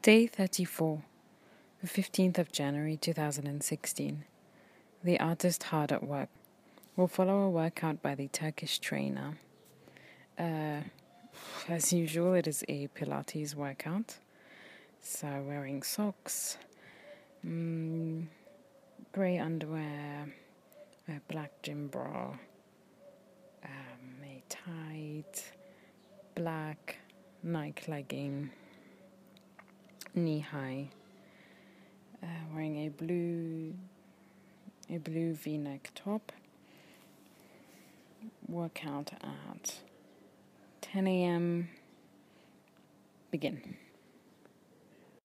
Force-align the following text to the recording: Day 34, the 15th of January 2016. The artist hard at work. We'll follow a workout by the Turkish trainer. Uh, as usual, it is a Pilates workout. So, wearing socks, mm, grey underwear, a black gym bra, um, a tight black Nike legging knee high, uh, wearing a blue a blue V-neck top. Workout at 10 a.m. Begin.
Day 0.00 0.28
34, 0.28 1.02
the 1.82 1.88
15th 1.88 2.38
of 2.38 2.52
January 2.52 2.96
2016. 2.96 4.24
The 5.02 5.18
artist 5.18 5.64
hard 5.64 5.90
at 5.90 6.06
work. 6.06 6.28
We'll 6.94 7.08
follow 7.08 7.40
a 7.40 7.50
workout 7.50 8.00
by 8.00 8.14
the 8.14 8.28
Turkish 8.28 8.78
trainer. 8.78 9.38
Uh, 10.38 10.82
as 11.68 11.92
usual, 11.92 12.34
it 12.34 12.46
is 12.46 12.62
a 12.68 12.86
Pilates 12.96 13.56
workout. 13.56 14.18
So, 15.02 15.44
wearing 15.44 15.82
socks, 15.82 16.58
mm, 17.44 18.26
grey 19.10 19.38
underwear, 19.38 20.32
a 21.08 21.20
black 21.26 21.50
gym 21.62 21.88
bra, 21.88 22.36
um, 23.64 24.22
a 24.22 24.44
tight 24.48 25.52
black 26.36 26.98
Nike 27.42 27.90
legging 27.90 28.50
knee 30.24 30.40
high, 30.40 30.88
uh, 32.22 32.26
wearing 32.52 32.86
a 32.86 32.88
blue 32.88 33.74
a 34.90 34.98
blue 34.98 35.34
V-neck 35.34 35.90
top. 35.94 36.32
Workout 38.48 39.12
at 39.22 39.80
10 40.80 41.06
a.m. 41.06 41.68
Begin. 43.30 43.76